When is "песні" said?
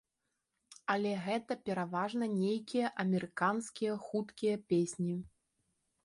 4.73-5.13